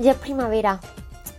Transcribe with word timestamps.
Ya 0.00 0.12
es 0.12 0.16
primavera. 0.16 0.80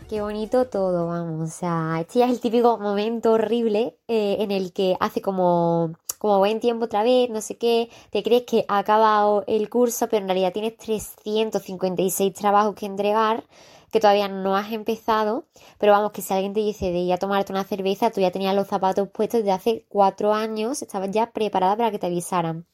Qué 0.07 0.21
bonito 0.21 0.65
todo, 0.67 1.07
vamos. 1.07 1.49
O 1.49 1.52
sea, 1.52 1.97
este 1.99 2.20
ya 2.20 2.25
es 2.25 2.31
el 2.31 2.39
típico 2.39 2.77
momento 2.77 3.31
horrible 3.31 3.97
eh, 4.07 4.38
en 4.39 4.52
el 4.52 4.71
que 4.71 4.95
hace 4.99 5.20
como, 5.20 5.93
como 6.20 6.38
buen 6.38 6.59
tiempo 6.59 6.86
otra 6.86 7.02
vez, 7.02 7.27
no 7.32 7.41
sé 7.41 7.57
qué, 7.57 7.89
te 8.11 8.21
crees 8.21 8.43
que 8.43 8.63
ha 8.68 8.77
acabado 8.77 9.43
el 9.47 9.68
curso, 9.68 10.07
pero 10.09 10.21
en 10.21 10.27
realidad 10.27 10.54
tienes 10.54 10.77
356 10.77 12.34
trabajos 12.36 12.75
que 12.75 12.86
entregar 12.86 13.45
que 13.91 14.00
todavía 14.00 14.27
no 14.29 14.55
has 14.55 14.71
empezado, 14.71 15.46
pero 15.78 15.91
vamos, 15.91 16.12
que 16.12 16.21
si 16.21 16.34
alguien 16.34 16.54
te 16.54 16.62
dice 16.62 16.91
de 16.91 17.00
ir 17.00 17.14
a 17.14 17.18
tomarte 17.18 17.52
una 17.52 17.66
cerveza, 17.66 18.09
tú 18.09 18.21
ya 18.21 18.32
tenías 18.32 18.55
los 18.55 18.68
zapatos 18.68 19.09
puestos 19.09 19.39
desde 19.39 19.52
hace 19.52 19.86
cuatro 19.89 20.34
años, 20.34 20.82
estabas 20.82 21.12
ya 21.12 21.32
preparada 21.32 21.75
para 21.75 21.91
que 21.91 22.00
te 22.00 22.07
avisaran. 22.07 22.66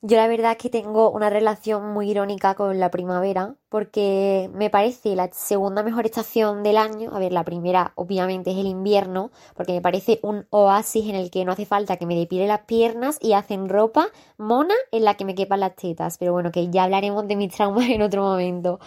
Yo 0.00 0.16
la 0.16 0.28
verdad 0.28 0.52
es 0.52 0.58
que 0.58 0.70
tengo 0.70 1.10
una 1.10 1.28
relación 1.28 1.92
muy 1.92 2.08
irónica 2.08 2.54
con 2.54 2.78
la 2.78 2.88
primavera 2.88 3.56
porque 3.68 4.48
me 4.54 4.70
parece 4.70 5.16
la 5.16 5.28
segunda 5.32 5.82
mejor 5.82 6.06
estación 6.06 6.62
del 6.62 6.76
año. 6.76 7.10
A 7.12 7.18
ver, 7.18 7.32
la 7.32 7.44
primera 7.44 7.94
obviamente 7.96 8.52
es 8.52 8.58
el 8.58 8.66
invierno 8.66 9.32
porque 9.56 9.72
me 9.72 9.80
parece 9.80 10.20
un 10.22 10.46
oasis 10.50 11.08
en 11.08 11.16
el 11.16 11.32
que 11.32 11.44
no 11.44 11.50
hace 11.50 11.66
falta 11.66 11.96
que 11.96 12.06
me 12.06 12.14
depile 12.14 12.46
las 12.46 12.60
piernas 12.60 13.18
y 13.20 13.32
hacen 13.32 13.68
ropa 13.68 14.06
mona 14.36 14.74
en 14.92 15.02
la 15.04 15.14
que 15.16 15.24
me 15.24 15.34
quepan 15.34 15.58
las 15.58 15.74
tetas. 15.74 16.16
Pero 16.18 16.32
bueno, 16.32 16.52
que 16.52 16.70
ya 16.70 16.84
hablaremos 16.84 17.26
de 17.26 17.34
mis 17.34 17.52
traumas 17.52 17.88
en 17.90 18.00
otro 18.02 18.22
momento. 18.22 18.78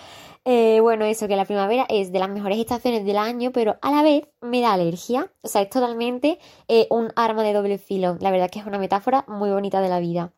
Eh, 0.46 0.80
bueno, 0.82 1.04
eso, 1.04 1.28
que 1.28 1.36
la 1.36 1.46
primavera 1.46 1.86
es 1.90 2.14
de 2.14 2.20
las 2.20 2.30
mejores 2.30 2.58
estaciones 2.58 3.06
del 3.06 3.18
año, 3.18 3.52
pero 3.52 3.78
a 3.82 3.92
la 3.92 4.02
vez 4.02 4.30
me 4.40 4.62
da 4.62 4.72
alergia. 4.74 5.30
O 5.42 5.50
sea, 5.50 5.62
es 5.62 5.70
totalmente 5.70 6.40
eh, 6.70 6.88
un 6.90 7.12
arma 7.18 7.44
de 7.44 7.52
doble 7.52 7.78
filo. 7.80 8.18
La 8.22 8.32
verdad 8.32 8.46
es 8.46 8.52
que 8.52 8.60
es 8.60 8.66
una 8.66 8.80
metáfora 8.80 9.26
muy 9.28 9.50
bonita 9.50 9.82
de 9.82 9.90
la 9.90 10.00
vida. 10.00 10.32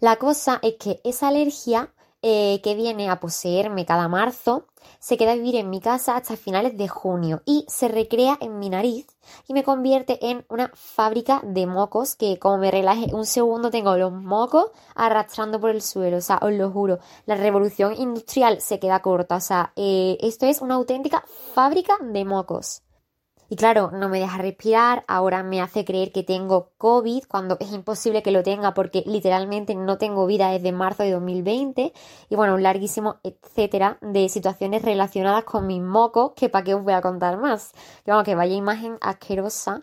La 0.00 0.16
cosa 0.16 0.58
es 0.62 0.74
que 0.78 1.00
esa 1.04 1.28
alergia 1.28 1.92
eh, 2.20 2.60
que 2.64 2.74
viene 2.74 3.08
a 3.08 3.20
poseerme 3.20 3.86
cada 3.86 4.08
marzo 4.08 4.66
se 4.98 5.16
queda 5.16 5.32
a 5.32 5.34
vivir 5.36 5.54
en 5.54 5.70
mi 5.70 5.80
casa 5.80 6.16
hasta 6.16 6.36
finales 6.36 6.76
de 6.76 6.88
junio 6.88 7.42
y 7.44 7.64
se 7.68 7.86
recrea 7.86 8.36
en 8.40 8.58
mi 8.58 8.70
nariz 8.70 9.06
y 9.46 9.52
me 9.52 9.62
convierte 9.62 10.18
en 10.28 10.44
una 10.48 10.72
fábrica 10.74 11.40
de 11.44 11.68
mocos 11.68 12.16
que 12.16 12.40
como 12.40 12.58
me 12.58 12.72
relaje 12.72 13.14
un 13.14 13.24
segundo 13.24 13.70
tengo 13.70 13.96
los 13.96 14.12
mocos 14.12 14.72
arrastrando 14.96 15.60
por 15.60 15.70
el 15.70 15.80
suelo, 15.80 16.16
o 16.16 16.20
sea, 16.20 16.40
os 16.42 16.52
lo 16.52 16.72
juro, 16.72 16.98
la 17.26 17.36
revolución 17.36 17.94
industrial 17.96 18.60
se 18.60 18.80
queda 18.80 19.00
corta, 19.00 19.36
o 19.36 19.40
sea, 19.40 19.72
eh, 19.76 20.18
esto 20.20 20.46
es 20.46 20.60
una 20.60 20.74
auténtica 20.74 21.24
fábrica 21.54 21.98
de 22.00 22.24
mocos. 22.24 22.82
Y 23.50 23.56
claro, 23.56 23.90
no 23.92 24.10
me 24.10 24.20
deja 24.20 24.36
respirar, 24.36 25.04
ahora 25.08 25.42
me 25.42 25.62
hace 25.62 25.86
creer 25.86 26.12
que 26.12 26.22
tengo 26.22 26.72
COVID 26.76 27.24
cuando 27.28 27.56
es 27.60 27.72
imposible 27.72 28.22
que 28.22 28.30
lo 28.30 28.42
tenga 28.42 28.74
porque 28.74 29.02
literalmente 29.06 29.74
no 29.74 29.96
tengo 29.96 30.26
vida 30.26 30.50
desde 30.50 30.70
marzo 30.70 31.02
de 31.02 31.12
2020 31.12 31.94
y 32.28 32.36
bueno, 32.36 32.54
un 32.54 32.62
larguísimo 32.62 33.16
etcétera 33.22 33.96
de 34.02 34.28
situaciones 34.28 34.82
relacionadas 34.82 35.44
con 35.44 35.66
mis 35.66 35.80
mocos 35.80 36.32
que 36.36 36.50
para 36.50 36.62
qué 36.62 36.74
os 36.74 36.84
voy 36.84 36.92
a 36.92 37.00
contar 37.00 37.38
más. 37.38 37.72
Que 38.04 38.10
vamos, 38.10 38.24
que 38.24 38.34
vaya 38.34 38.54
imagen 38.54 38.98
asquerosa 39.00 39.82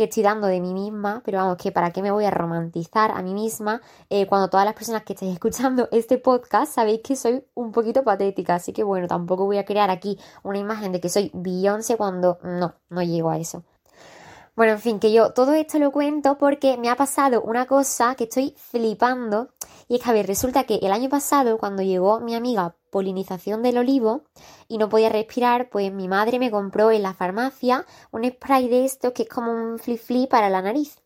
que 0.00 0.04
estoy 0.04 0.22
dando 0.22 0.46
de 0.46 0.62
mí 0.62 0.72
misma, 0.72 1.20
pero 1.26 1.36
vamos, 1.36 1.58
que 1.58 1.72
para 1.72 1.90
qué 1.90 2.00
me 2.00 2.10
voy 2.10 2.24
a 2.24 2.30
romantizar 2.30 3.10
a 3.10 3.20
mí 3.20 3.34
misma 3.34 3.82
eh, 4.08 4.26
cuando 4.26 4.48
todas 4.48 4.64
las 4.64 4.72
personas 4.72 5.02
que 5.02 5.12
estáis 5.12 5.32
escuchando 5.34 5.90
este 5.92 6.16
podcast 6.16 6.72
sabéis 6.72 7.02
que 7.04 7.16
soy 7.16 7.44
un 7.52 7.70
poquito 7.70 8.02
patética, 8.02 8.54
así 8.54 8.72
que 8.72 8.82
bueno, 8.82 9.06
tampoco 9.06 9.44
voy 9.44 9.58
a 9.58 9.66
crear 9.66 9.90
aquí 9.90 10.18
una 10.42 10.56
imagen 10.56 10.92
de 10.92 11.02
que 11.02 11.10
soy 11.10 11.30
Beyoncé 11.34 11.98
cuando 11.98 12.38
no, 12.42 12.72
no 12.88 13.02
llego 13.02 13.28
a 13.28 13.36
eso. 13.36 13.62
Bueno, 14.56 14.72
en 14.72 14.80
fin, 14.80 15.00
que 15.00 15.12
yo 15.12 15.32
todo 15.32 15.54
esto 15.54 15.78
lo 15.78 15.92
cuento 15.92 16.36
porque 16.36 16.76
me 16.76 16.90
ha 16.90 16.96
pasado 16.96 17.42
una 17.42 17.66
cosa 17.66 18.14
que 18.14 18.24
estoy 18.24 18.54
flipando 18.56 19.50
y 19.88 19.96
es 19.96 20.02
que, 20.02 20.10
a 20.10 20.12
ver, 20.12 20.26
resulta 20.26 20.64
que 20.64 20.76
el 20.82 20.92
año 20.92 21.08
pasado, 21.08 21.58
cuando 21.58 21.82
llegó 21.82 22.20
mi 22.20 22.34
amiga 22.34 22.76
polinización 22.90 23.62
del 23.62 23.78
olivo 23.78 24.24
y 24.68 24.78
no 24.78 24.88
podía 24.88 25.08
respirar, 25.08 25.70
pues 25.70 25.92
mi 25.92 26.08
madre 26.08 26.38
me 26.38 26.50
compró 26.50 26.90
en 26.90 27.02
la 27.02 27.14
farmacia 27.14 27.86
un 28.10 28.28
spray 28.28 28.68
de 28.68 28.84
esto 28.84 29.12
que 29.12 29.22
es 29.22 29.28
como 29.28 29.52
un 29.52 29.78
flip 29.78 29.98
flip 30.00 30.30
para 30.30 30.50
la 30.50 30.62
nariz. 30.62 30.96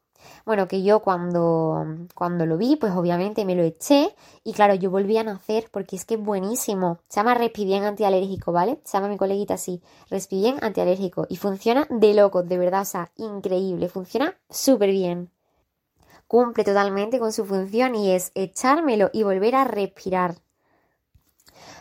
Bueno, 0.45 0.69
que 0.69 0.83
yo 0.83 1.01
cuando, 1.01 1.85
cuando 2.15 2.47
lo 2.47 2.57
vi, 2.57 2.77
pues 2.77 2.93
obviamente 2.93 3.45
me 3.45 3.55
lo 3.55 3.63
eché 3.63 4.15
y 4.43 4.53
claro, 4.53 4.75
yo 4.75 4.91
volví 4.91 5.17
a 5.19 5.25
nacer 5.25 5.69
porque 5.71 5.97
es 5.97 6.05
que 6.05 6.15
es 6.15 6.21
buenísimo. 6.21 6.99
Se 7.09 7.21
llama 7.21 7.35
Respibien 7.35 7.85
antialérgico, 7.85 8.53
¿vale? 8.53 8.81
Se 8.85 8.97
llama 8.97 9.09
mi 9.09 9.17
coleguita 9.17 9.55
así, 9.55 9.83
Respibien 10.11 10.63
antialérgico 10.63 11.27
y 11.29 11.37
funciona 11.37 11.87
de 11.91 12.15
locos, 12.15 12.49
de 12.49 12.59
verdad, 12.59 12.83
o 12.83 12.87
sea, 12.87 13.11
increíble, 13.17 13.89
funciona 13.89 14.37
súper 14.51 14.91
bien. 14.91 15.31
Cumple 16.27 16.65
totalmente 16.65 17.19
con 17.19 17.33
su 17.33 17.45
función 17.45 17.95
y 17.95 18.13
es 18.13 18.33
echármelo 18.35 19.11
y 19.13 19.23
volver 19.23 19.55
a 19.55 19.65
respirar. 19.65 20.37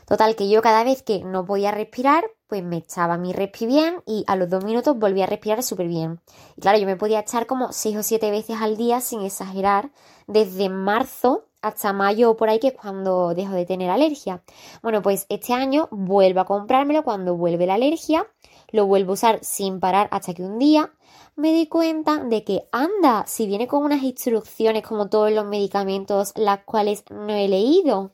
Total, 0.08 0.36
que 0.36 0.50
yo 0.50 0.62
cada 0.62 0.84
vez 0.84 1.04
que 1.04 1.24
no 1.24 1.46
podía 1.46 1.72
respirar, 1.72 2.26
pues 2.48 2.64
me 2.64 2.78
echaba 2.78 3.18
mi 3.18 3.34
respi 3.34 3.66
bien 3.66 4.04
y 4.06 4.24
a 4.28 4.36
los 4.36 4.50
dos 4.50 4.64
minutos 4.64 4.98
volvía 4.98 5.24
a 5.24 5.28
respirar 5.28 5.64
súper 5.64 5.88
bien. 5.88 6.22
Y 6.56 6.62
claro, 6.62 6.78
yo 6.78 6.86
me 6.86 6.98
podía 6.98 7.22
echar 7.22 7.48
como 7.48 7.72
seis 7.72 7.98
o 7.98 8.04
siete 8.04 8.30
veces 8.32 8.58
al 8.62 8.78
día 8.78 9.02
sin 9.02 9.22
exagerar, 9.22 9.92
desde 10.28 10.70
marzo 10.70 11.48
hasta 11.64 11.94
mayo 11.94 12.32
o 12.32 12.38
por 12.38 12.50
ahí, 12.50 12.60
que 12.60 12.68
es 12.68 12.74
cuando 12.74 13.34
dejo 13.34 13.54
de 13.54 13.66
tener 13.66 13.90
alergia. 13.90 14.44
Bueno, 14.82 15.02
pues 15.02 15.26
este 15.30 15.54
año 15.54 15.88
vuelvo 15.92 16.42
a 16.42 16.46
comprármelo 16.46 17.04
cuando 17.04 17.36
vuelve 17.38 17.66
la 17.66 17.76
alergia, 17.76 18.28
lo 18.72 18.86
vuelvo 18.86 19.12
a 19.12 19.14
usar 19.14 19.40
sin 19.42 19.80
parar 19.80 20.10
hasta 20.12 20.34
que 20.34 20.44
un 20.44 20.60
día 20.60 20.94
me 21.36 21.54
di 21.54 21.68
cuenta 21.68 22.18
de 22.24 22.44
que 22.44 22.68
anda, 22.72 23.24
si 23.26 23.48
viene 23.48 23.68
con 23.68 23.84
unas 23.84 24.04
instrucciones 24.04 24.84
como 24.84 25.10
todos 25.10 25.32
los 25.32 25.46
medicamentos, 25.46 26.34
las 26.36 26.60
cuales 26.66 27.04
no 27.10 27.34
he 27.34 27.48
leído. 27.48 28.12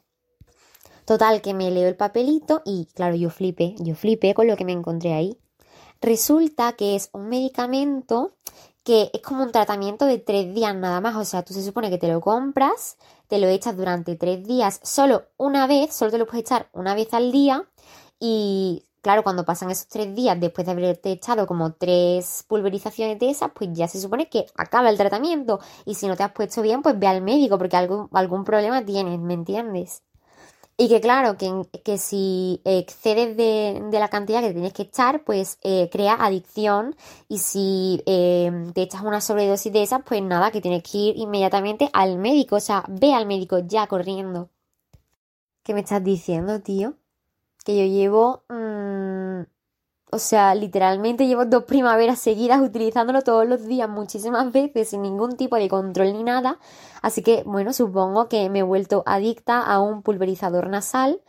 Total, 1.09 1.42
que 1.42 1.56
me 1.56 1.72
leo 1.72 1.88
el 1.88 1.96
papelito 1.96 2.62
y 2.66 2.86
claro, 2.94 3.16
yo 3.16 3.31
flipé, 3.31 3.74
yo 3.80 3.96
flipé 3.96 4.36
con 4.36 4.46
lo 4.46 4.56
que 4.56 4.64
me 4.64 4.74
encontré 4.74 5.14
ahí. 5.14 5.40
Resulta 6.02 6.74
que 6.74 6.96
es 6.96 7.09
un 7.14 7.30
medicamento 7.30 8.34
que 8.84 9.09
es 9.12 9.20
como 9.24 9.42
un 9.42 9.52
tratamiento 9.52 10.06
de 10.06 10.20
tres 10.20 10.53
días 10.53 10.75
nada 10.75 11.02
más. 11.02 11.16
O 11.16 11.25
sea, 11.25 11.42
tú 11.42 11.56
se 11.56 11.64
supone 11.64 11.90
que 11.90 11.97
te 11.97 12.08
lo 12.08 12.22
compras, 12.22 12.97
te 13.28 13.40
lo 13.40 13.47
echas 13.47 13.75
durante 13.75 14.18
tres 14.18 14.46
días 14.46 14.80
solo 14.84 15.24
una 15.38 15.66
vez, 15.66 15.96
solo 15.96 16.12
te 16.12 16.20
lo 16.20 16.28
puedes 16.28 16.42
echar 16.42 16.70
una 16.74 16.94
vez 16.94 17.12
al 17.16 17.31
día 17.31 17.68
y 18.20 18.86
claro, 19.02 19.24
cuando 19.24 19.46
pasan 19.46 19.72
esos 19.72 19.88
tres 19.88 20.14
días 20.14 20.40
después 20.40 20.68
de 20.68 20.74
haberte 20.74 21.12
echado 21.12 21.47
como 21.47 21.74
tres 21.74 22.46
pulverizaciones 22.47 23.18
de 23.18 23.31
esas, 23.31 23.50
pues 23.56 23.72
ya 23.74 23.88
se 23.88 24.00
supone 24.00 24.30
que 24.30 24.46
acaba 24.58 24.91
el 24.91 24.97
tratamiento. 24.97 25.59
Y 25.86 25.96
si 25.96 26.08
no 26.08 26.16
te 26.16 26.22
has 26.22 26.34
puesto 26.34 26.62
bien, 26.62 26.84
pues 26.84 27.00
ve 27.00 27.08
al 27.08 27.24
médico 27.24 27.58
porque 27.58 27.78
algún, 27.78 28.09
algún 28.14 28.44
problema 28.44 28.86
tienes, 28.86 29.20
¿me 29.20 29.34
entiendes? 29.34 30.03
Y 30.81 30.88
que 30.88 31.01
claro, 31.01 31.35
que, 31.35 31.51
que 31.84 31.97
si 31.97 32.62
excedes 32.63 33.35
de, 33.35 33.90
la 33.91 34.07
cantidad 34.07 34.40
que 34.40 34.53
tienes 34.53 34.72
que 34.72 34.84
echar, 34.84 35.25
pues 35.25 35.59
eh, 35.62 35.90
crea 35.91 36.13
adicción. 36.13 36.95
Y 37.28 37.40
si 37.40 38.01
eh, 38.06 38.50
te 38.73 38.84
echas 38.84 39.01
una 39.01 39.19
sobredosis 39.19 39.73
de 39.73 39.84
esas, 39.84 40.03
pues 40.06 40.22
nada, 40.22 40.51
que 40.51 40.62
tienes 40.62 40.84
que 40.84 40.97
ir 40.97 41.17
inmediatamente 41.17 41.90
al 41.91 42.17
médico. 42.17 42.56
O 42.56 42.59
sea, 42.62 42.85
ve 42.88 43.13
al 43.13 43.25
médico 43.25 43.59
ya 43.59 43.88
corriendo. 43.88 44.50
¿Qué 45.63 45.73
me 45.73 45.81
estás 45.81 46.01
diciendo, 46.01 46.62
tío? 46.62 46.94
Que 47.66 47.78
yo 47.78 47.84
llevo 47.84 48.44
mm, 48.47 49.38
o 50.19 50.22
sea, 50.22 50.53
literalmente 50.53 51.28
llevo 51.28 51.46
dos 51.46 51.63
primaveras 51.63 52.19
seguidas 52.19 52.59
utilizándolo 52.59 53.22
todos 53.22 53.47
los 53.47 53.66
días, 53.66 53.88
muchísimas 53.88 54.52
veces, 54.52 54.90
sin 54.90 55.02
ningún 55.02 55.38
tipo 55.38 55.56
de 55.56 55.69
control 55.69 56.12
ni 56.12 56.24
nada. 56.24 56.59
Así 57.02 57.24
que, 57.24 57.44
bueno, 57.46 57.72
supongo 57.72 58.28
que 58.28 58.50
me 58.50 58.59
he 58.59 58.63
vuelto 58.63 59.02
adicta 59.06 59.62
a 59.62 59.79
un 59.79 60.02
pulverizador 60.02 60.68
nasal. 60.68 61.22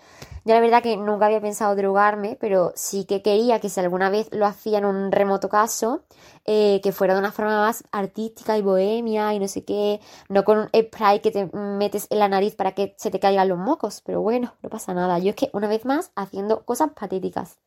Yo 0.44 0.54
la 0.54 0.60
verdad 0.60 0.82
que 0.82 0.96
nunca 0.96 1.26
había 1.26 1.40
pensado 1.40 1.76
drogarme, 1.76 2.36
pero 2.40 2.72
sí 2.74 3.04
que 3.04 3.22
quería 3.22 3.60
que 3.60 3.68
si 3.68 3.78
alguna 3.78 4.10
vez 4.10 4.28
lo 4.32 4.44
hacía 4.44 4.78
en 4.78 4.86
un 4.86 5.12
remoto 5.12 5.48
caso, 5.48 6.02
eh, 6.44 6.80
que 6.82 6.90
fuera 6.90 7.14
de 7.14 7.20
una 7.20 7.30
forma 7.30 7.60
más 7.60 7.84
artística 7.92 8.58
y 8.58 8.62
bohemia 8.62 9.32
y 9.34 9.38
no 9.38 9.46
sé 9.46 9.64
qué, 9.64 10.00
no 10.28 10.42
con 10.42 10.58
un 10.58 10.68
spray 10.74 11.20
que 11.20 11.30
te 11.30 11.46
metes 11.54 12.08
en 12.10 12.18
la 12.18 12.28
nariz 12.28 12.56
para 12.56 12.72
que 12.72 12.96
se 12.98 13.12
te 13.12 13.20
caigan 13.20 13.48
los 13.48 13.58
mocos, 13.58 14.02
pero 14.04 14.20
bueno, 14.20 14.54
no 14.62 14.68
pasa 14.68 14.94
nada. 14.94 15.20
Yo 15.20 15.30
es 15.30 15.36
que 15.36 15.50
una 15.52 15.68
vez 15.68 15.84
más 15.84 16.10
haciendo 16.16 16.64
cosas 16.64 16.90
patéticas. 16.98 17.58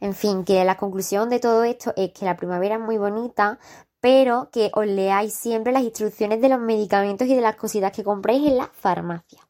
En 0.00 0.14
fin, 0.14 0.44
que 0.44 0.64
la 0.64 0.76
conclusión 0.76 1.30
de 1.30 1.40
todo 1.40 1.64
esto 1.64 1.92
es 1.96 2.12
que 2.12 2.24
la 2.24 2.36
primavera 2.36 2.76
es 2.76 2.80
muy 2.80 2.98
bonita, 2.98 3.58
pero 4.00 4.50
que 4.52 4.70
os 4.74 4.86
leáis 4.86 5.34
siempre 5.34 5.72
las 5.72 5.82
instrucciones 5.82 6.40
de 6.40 6.48
los 6.48 6.60
medicamentos 6.60 7.26
y 7.28 7.34
de 7.34 7.40
las 7.40 7.56
cositas 7.56 7.92
que 7.92 8.04
compréis 8.04 8.46
en 8.46 8.58
la 8.58 8.66
farmacia. 8.72 9.45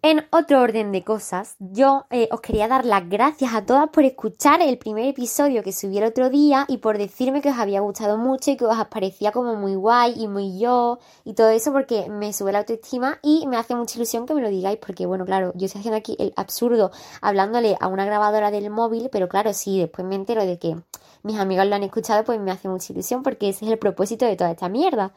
En 0.00 0.24
otro 0.30 0.60
orden 0.60 0.92
de 0.92 1.02
cosas, 1.02 1.56
yo 1.58 2.06
eh, 2.10 2.28
os 2.30 2.40
quería 2.40 2.68
dar 2.68 2.84
las 2.84 3.08
gracias 3.08 3.52
a 3.52 3.66
todas 3.66 3.88
por 3.90 4.04
escuchar 4.04 4.62
el 4.62 4.78
primer 4.78 5.06
episodio 5.06 5.64
que 5.64 5.72
subí 5.72 5.98
el 5.98 6.04
otro 6.04 6.30
día 6.30 6.66
y 6.68 6.76
por 6.76 6.98
decirme 6.98 7.42
que 7.42 7.50
os 7.50 7.58
había 7.58 7.80
gustado 7.80 8.16
mucho 8.16 8.52
y 8.52 8.56
que 8.56 8.64
os 8.64 8.86
parecía 8.86 9.32
como 9.32 9.56
muy 9.56 9.74
guay 9.74 10.14
y 10.16 10.28
muy 10.28 10.56
yo 10.60 11.00
y 11.24 11.34
todo 11.34 11.48
eso 11.48 11.72
porque 11.72 12.08
me 12.10 12.32
sube 12.32 12.52
la 12.52 12.60
autoestima 12.60 13.18
y 13.24 13.48
me 13.48 13.56
hace 13.56 13.74
mucha 13.74 13.96
ilusión 13.98 14.24
que 14.24 14.34
me 14.34 14.40
lo 14.40 14.50
digáis 14.50 14.78
porque 14.78 15.04
bueno, 15.04 15.26
claro, 15.26 15.50
yo 15.56 15.66
estoy 15.66 15.80
haciendo 15.80 15.98
aquí 15.98 16.14
el 16.20 16.32
absurdo 16.36 16.92
hablándole 17.20 17.76
a 17.80 17.88
una 17.88 18.04
grabadora 18.04 18.52
del 18.52 18.70
móvil, 18.70 19.08
pero 19.10 19.28
claro, 19.28 19.52
si 19.52 19.80
después 19.80 20.06
me 20.06 20.14
entero 20.14 20.46
de 20.46 20.60
que 20.60 20.76
mis 21.24 21.40
amigos 21.40 21.66
lo 21.66 21.74
han 21.74 21.82
escuchado, 21.82 22.22
pues 22.22 22.38
me 22.38 22.52
hace 22.52 22.68
mucha 22.68 22.92
ilusión 22.92 23.24
porque 23.24 23.48
ese 23.48 23.64
es 23.64 23.72
el 23.72 23.78
propósito 23.80 24.26
de 24.26 24.36
toda 24.36 24.52
esta 24.52 24.68
mierda. 24.68 25.10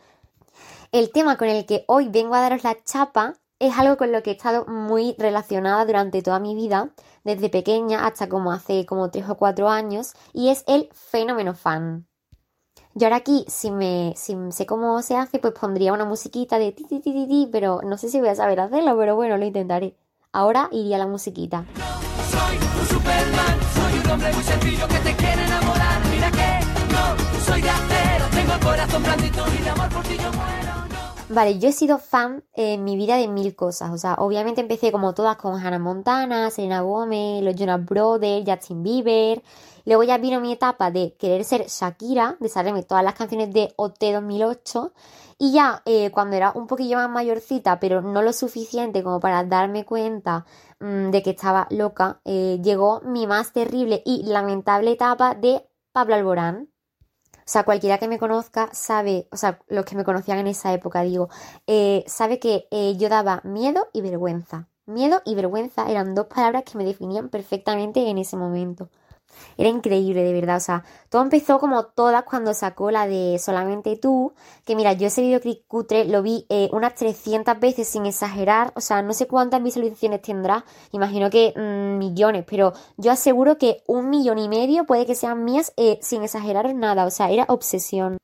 El 0.91 1.11
tema 1.11 1.37
con 1.37 1.49
el 1.49 1.67
que 1.67 1.85
hoy 1.85 2.09
vengo 2.09 2.33
a 2.33 2.41
daros 2.41 2.63
la 2.63 2.75
chapa 2.83 3.35
es 3.61 3.77
algo 3.77 3.95
con 3.95 4.11
lo 4.11 4.23
que 4.23 4.31
he 4.31 4.33
estado 4.33 4.65
muy 4.65 5.15
relacionada 5.19 5.85
durante 5.85 6.23
toda 6.23 6.39
mi 6.39 6.55
vida, 6.55 6.89
desde 7.23 7.47
pequeña 7.49 8.07
hasta 8.07 8.27
como 8.27 8.51
hace 8.51 8.87
como 8.87 9.11
3 9.11 9.29
o 9.29 9.35
4 9.35 9.69
años, 9.69 10.13
y 10.33 10.49
es 10.49 10.63
el 10.67 10.89
fenómeno 10.93 11.53
fan. 11.53 12.07
Yo 12.95 13.05
ahora 13.05 13.17
aquí, 13.17 13.45
si 13.47 13.69
me 13.69 14.15
si 14.17 14.35
sé 14.49 14.65
cómo 14.65 14.99
se 15.03 15.15
hace, 15.15 15.37
pues 15.37 15.53
pondría 15.53 15.93
una 15.93 16.05
musiquita 16.05 16.57
de 16.57 16.71
ti, 16.71 16.85
ti, 16.85 17.01
ti, 17.01 17.13
ti, 17.13 17.27
ti, 17.27 17.49
pero 17.51 17.81
no 17.83 17.99
sé 17.99 18.09
si 18.09 18.19
voy 18.19 18.29
a 18.29 18.35
saber 18.35 18.59
hacerlo, 18.59 18.97
pero 18.97 19.15
bueno, 19.15 19.37
lo 19.37 19.45
intentaré. 19.45 19.95
Ahora 20.33 20.67
iría 20.71 20.97
la 20.97 21.05
musiquita. 21.05 21.65
soy 22.31 22.57
un 22.57 22.87
Superman, 22.87 23.59
soy 23.75 23.99
un 24.03 24.11
hombre 24.11 24.33
muy 24.33 24.43
sencillo 24.43 24.87
que 24.87 24.97
te 24.97 25.15
quiere 25.15 25.45
enamorar. 25.45 26.01
Mira 26.09 26.31
que 26.31 26.65
no 26.91 27.39
soy 27.45 27.61
de 27.61 27.69
acero, 27.69 28.25
tengo 28.31 28.53
el 28.53 28.59
corazón 28.59 29.03
blandito 29.03 29.45
y 29.53 29.63
de 29.63 29.69
amor 29.69 29.89
por 29.89 30.03
ti 30.03 30.17
yo 30.17 30.31
muero. 30.33 30.80
Vale, 31.33 31.59
yo 31.59 31.69
he 31.69 31.71
sido 31.71 31.97
fan 31.97 32.43
en 32.55 32.83
mi 32.83 32.97
vida 32.97 33.15
de 33.15 33.29
mil 33.29 33.55
cosas. 33.55 33.91
O 33.91 33.97
sea, 33.97 34.15
obviamente 34.15 34.59
empecé 34.59 34.91
como 34.91 35.13
todas 35.13 35.37
con 35.37 35.55
Hannah 35.57 35.79
Montana, 35.79 36.49
Selena 36.51 36.81
Gomez, 36.81 37.41
los 37.41 37.55
Jonas 37.55 37.85
Brothers, 37.85 38.43
Justin 38.45 38.83
Bieber. 38.83 39.41
Luego 39.85 40.03
ya 40.03 40.17
vino 40.17 40.41
mi 40.41 40.51
etapa 40.51 40.91
de 40.91 41.15
querer 41.15 41.45
ser 41.45 41.67
Shakira, 41.67 42.35
de 42.41 42.49
saberme 42.49 42.83
todas 42.83 43.05
las 43.05 43.13
canciones 43.13 43.53
de 43.53 43.73
OT 43.77 44.11
2008. 44.11 44.91
Y 45.37 45.53
ya 45.53 45.81
eh, 45.85 46.11
cuando 46.11 46.35
era 46.35 46.51
un 46.53 46.67
poquillo 46.67 46.97
más 46.97 47.09
mayorcita, 47.09 47.79
pero 47.79 48.01
no 48.01 48.21
lo 48.21 48.33
suficiente 48.33 49.01
como 49.01 49.21
para 49.21 49.45
darme 49.45 49.85
cuenta 49.85 50.45
mm, 50.81 51.11
de 51.11 51.23
que 51.23 51.29
estaba 51.29 51.65
loca, 51.69 52.19
eh, 52.25 52.59
llegó 52.61 52.99
mi 53.05 53.25
más 53.25 53.53
terrible 53.53 54.03
y 54.05 54.23
lamentable 54.23 54.91
etapa 54.91 55.33
de 55.35 55.65
Pablo 55.93 56.15
Alborán. 56.15 56.71
Sea, 57.51 57.65
cualquiera 57.65 57.97
que 57.97 58.07
me 58.07 58.17
conozca 58.17 58.69
sabe, 58.71 59.27
o 59.29 59.35
sea, 59.35 59.59
los 59.67 59.83
que 59.83 59.97
me 59.97 60.05
conocían 60.05 60.39
en 60.39 60.47
esa 60.47 60.73
época, 60.73 61.01
digo, 61.01 61.27
eh, 61.67 62.05
sabe 62.07 62.39
que 62.39 62.69
eh, 62.71 62.95
yo 62.97 63.09
daba 63.09 63.41
miedo 63.43 63.89
y 63.91 63.99
vergüenza. 63.99 64.69
Miedo 64.85 65.21
y 65.25 65.35
vergüenza 65.35 65.89
eran 65.91 66.15
dos 66.15 66.27
palabras 66.27 66.63
que 66.63 66.77
me 66.77 66.85
definían 66.85 67.27
perfectamente 67.27 68.07
en 68.09 68.17
ese 68.19 68.37
momento. 68.37 68.89
Era 69.57 69.69
increíble, 69.69 70.23
de 70.23 70.33
verdad. 70.33 70.57
O 70.57 70.59
sea, 70.59 70.83
todo 71.09 71.21
empezó 71.21 71.59
como 71.59 71.85
todas 71.85 72.23
cuando 72.23 72.53
sacó 72.53 72.91
la 72.91 73.07
de 73.07 73.37
Solamente 73.39 73.97
tú. 73.97 74.33
Que 74.65 74.75
mira, 74.75 74.93
yo 74.93 75.07
ese 75.07 75.21
videoclip 75.21 75.67
cutre 75.67 76.05
lo 76.05 76.21
vi 76.21 76.45
eh, 76.49 76.69
unas 76.71 76.95
300 76.95 77.59
veces 77.59 77.87
sin 77.87 78.05
exagerar. 78.05 78.71
O 78.75 78.81
sea, 78.81 79.01
no 79.01 79.13
sé 79.13 79.27
cuántas 79.27 79.61
visualizaciones 79.63 80.21
tendrá. 80.21 80.65
Imagino 80.91 81.29
que 81.29 81.53
mm, 81.55 81.97
millones. 81.97 82.45
Pero 82.49 82.73
yo 82.97 83.11
aseguro 83.11 83.57
que 83.57 83.83
un 83.87 84.09
millón 84.09 84.37
y 84.37 84.49
medio 84.49 84.85
puede 84.85 85.05
que 85.05 85.15
sean 85.15 85.43
mías 85.43 85.73
eh, 85.77 85.99
sin 86.01 86.23
exagerar 86.23 86.73
nada. 86.75 87.05
O 87.05 87.11
sea, 87.11 87.29
era 87.31 87.45
obsesión. 87.49 88.20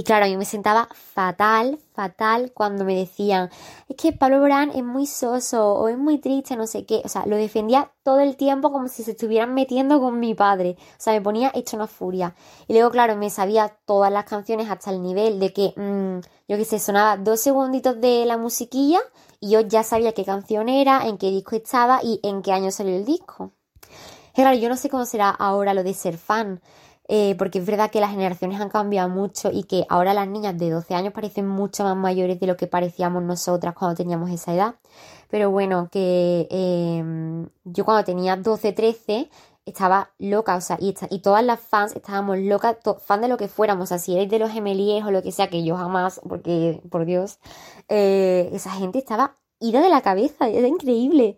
Y 0.00 0.02
claro, 0.02 0.24
mí 0.24 0.34
me 0.38 0.46
sentaba 0.46 0.88
fatal, 0.94 1.78
fatal 1.92 2.52
cuando 2.54 2.86
me 2.86 2.96
decían, 2.96 3.50
es 3.86 3.96
que 3.96 4.14
Pablo 4.14 4.40
Brand 4.40 4.74
es 4.74 4.82
muy 4.82 5.06
soso 5.06 5.74
o 5.74 5.88
es 5.88 5.98
muy 5.98 6.16
triste, 6.16 6.56
no 6.56 6.66
sé 6.66 6.86
qué. 6.86 7.02
O 7.04 7.08
sea, 7.10 7.26
lo 7.26 7.36
defendía 7.36 7.92
todo 8.02 8.20
el 8.20 8.38
tiempo 8.38 8.72
como 8.72 8.88
si 8.88 9.02
se 9.02 9.10
estuvieran 9.10 9.52
metiendo 9.52 10.00
con 10.00 10.18
mi 10.18 10.34
padre. 10.34 10.78
O 10.78 10.94
sea, 10.96 11.12
me 11.12 11.20
ponía 11.20 11.52
hecho 11.54 11.76
una 11.76 11.86
furia. 11.86 12.34
Y 12.66 12.72
luego, 12.72 12.90
claro, 12.90 13.14
me 13.14 13.28
sabía 13.28 13.76
todas 13.84 14.10
las 14.10 14.24
canciones 14.24 14.70
hasta 14.70 14.90
el 14.90 15.02
nivel 15.02 15.38
de 15.38 15.52
que, 15.52 15.74
mm, 15.76 16.20
yo 16.48 16.56
qué 16.56 16.64
sé, 16.64 16.78
sonaba 16.78 17.18
dos 17.18 17.38
segunditos 17.42 18.00
de 18.00 18.24
la 18.24 18.38
musiquilla 18.38 19.00
y 19.38 19.50
yo 19.50 19.60
ya 19.60 19.82
sabía 19.82 20.12
qué 20.12 20.24
canción 20.24 20.70
era, 20.70 21.06
en 21.08 21.18
qué 21.18 21.30
disco 21.30 21.56
estaba 21.56 22.00
y 22.02 22.20
en 22.22 22.40
qué 22.40 22.52
año 22.52 22.70
salió 22.70 22.96
el 22.96 23.04
disco. 23.04 23.52
Claro, 24.34 24.56
yo 24.56 24.70
no 24.70 24.78
sé 24.78 24.88
cómo 24.88 25.04
será 25.04 25.28
ahora 25.28 25.74
lo 25.74 25.82
de 25.82 25.92
ser 25.92 26.16
fan. 26.16 26.62
Eh, 27.12 27.34
porque 27.36 27.58
es 27.58 27.66
verdad 27.66 27.90
que 27.90 27.98
las 27.98 28.12
generaciones 28.12 28.60
han 28.60 28.68
cambiado 28.68 29.08
mucho 29.08 29.50
y 29.52 29.64
que 29.64 29.84
ahora 29.88 30.14
las 30.14 30.28
niñas 30.28 30.56
de 30.56 30.70
12 30.70 30.94
años 30.94 31.12
parecen 31.12 31.44
mucho 31.44 31.82
más 31.82 31.96
mayores 31.96 32.38
de 32.38 32.46
lo 32.46 32.56
que 32.56 32.68
parecíamos 32.68 33.24
nosotras 33.24 33.74
cuando 33.74 33.96
teníamos 33.96 34.30
esa 34.30 34.54
edad. 34.54 34.76
Pero 35.28 35.50
bueno, 35.50 35.88
que 35.90 36.46
em, 36.50 37.48
yo 37.64 37.84
cuando 37.84 38.04
tenía 38.04 38.36
12, 38.36 38.72
13 38.72 39.28
estaba 39.66 40.10
loca, 40.18 40.54
o 40.54 40.60
sea, 40.60 40.78
y, 40.80 40.92
todas 41.18 41.44
las 41.44 41.58
fans 41.58 41.96
estábamos 41.96 42.38
locas, 42.38 42.76
fan 43.02 43.20
de 43.20 43.28
lo 43.28 43.36
que 43.36 43.48
fuéramos, 43.48 43.84
o 43.84 43.86
sea, 43.88 43.98
si 43.98 44.14
eres 44.14 44.30
de 44.30 44.38
los 44.38 44.52
gemelies 44.52 45.04
o 45.04 45.10
lo 45.10 45.20
que 45.20 45.32
sea, 45.32 45.50
que 45.50 45.64
yo 45.64 45.76
jamás, 45.76 46.20
porque, 46.28 46.80
por 46.90 47.06
Dios, 47.06 47.40
eh, 47.88 48.50
esa 48.52 48.70
gente 48.70 48.98
estaba 48.98 49.34
ida 49.58 49.80
de 49.80 49.88
la 49.88 50.02
cabeza, 50.02 50.48
era 50.48 50.68
increíble. 50.68 51.36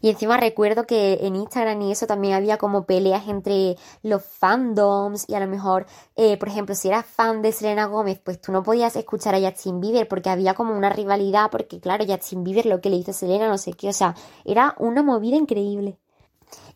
Y 0.00 0.10
encima 0.10 0.36
recuerdo 0.36 0.86
que 0.86 1.18
en 1.22 1.36
Instagram 1.36 1.82
y 1.82 1.92
eso 1.92 2.06
también 2.06 2.34
había 2.34 2.58
como 2.58 2.84
peleas 2.86 3.28
entre 3.28 3.76
los 4.02 4.24
fandoms 4.24 5.24
y 5.28 5.34
a 5.34 5.40
lo 5.40 5.46
mejor, 5.46 5.86
eh, 6.16 6.36
por 6.36 6.48
ejemplo, 6.48 6.74
si 6.74 6.88
eras 6.88 7.06
fan 7.06 7.42
de 7.42 7.52
Selena 7.52 7.86
Gómez, 7.86 8.20
pues 8.22 8.40
tú 8.40 8.52
no 8.52 8.62
podías 8.62 8.96
escuchar 8.96 9.34
a 9.34 9.40
Justin 9.40 9.80
Bieber 9.80 10.08
porque 10.08 10.30
había 10.30 10.54
como 10.54 10.76
una 10.76 10.90
rivalidad, 10.90 11.50
porque 11.50 11.80
claro, 11.80 12.04
Justin 12.06 12.44
Bieber 12.44 12.66
lo 12.66 12.80
que 12.80 12.90
le 12.90 12.96
hizo 12.96 13.10
a 13.10 13.14
Selena, 13.14 13.48
no 13.48 13.58
sé 13.58 13.72
qué, 13.72 13.88
o 13.88 13.92
sea, 13.92 14.14
era 14.44 14.74
una 14.78 15.02
movida 15.02 15.36
increíble. 15.36 15.98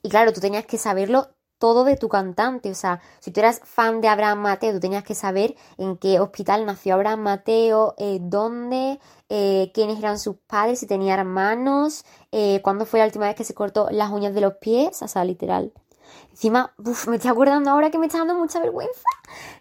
Y 0.02 0.08
claro, 0.08 0.32
tú 0.32 0.40
tenías 0.40 0.66
que 0.66 0.78
saberlo 0.78 1.28
todo 1.62 1.84
de 1.84 1.96
tu 1.96 2.08
cantante. 2.08 2.72
O 2.72 2.74
sea, 2.74 3.00
si 3.20 3.30
tú 3.30 3.38
eras 3.38 3.60
fan 3.62 4.00
de 4.00 4.08
Abraham 4.08 4.40
Mateo, 4.40 4.72
tú 4.72 4.80
tenías 4.80 5.04
que 5.04 5.14
saber 5.14 5.54
en 5.78 5.96
qué 5.96 6.18
hospital 6.18 6.66
nació 6.66 6.94
Abraham 6.94 7.20
Mateo, 7.20 7.94
eh, 7.98 8.18
dónde, 8.20 8.98
eh, 9.28 9.70
quiénes 9.72 10.00
eran 10.00 10.18
sus 10.18 10.34
padres, 10.48 10.80
si 10.80 10.88
tenía 10.88 11.14
hermanos, 11.14 12.04
eh, 12.32 12.58
cuándo 12.64 12.84
fue 12.84 12.98
la 12.98 13.06
última 13.06 13.26
vez 13.26 13.36
que 13.36 13.44
se 13.44 13.54
cortó 13.54 13.86
las 13.92 14.10
uñas 14.10 14.34
de 14.34 14.40
los 14.40 14.54
pies, 14.54 15.02
o 15.02 15.06
sea, 15.06 15.24
literal. 15.24 15.72
Encima, 16.32 16.74
me 17.06 17.14
estoy 17.14 17.30
acordando 17.30 17.70
ahora 17.70 17.92
que 17.92 17.98
me 17.98 18.06
está 18.06 18.18
dando 18.18 18.34
mucha 18.34 18.58
vergüenza. 18.58 19.08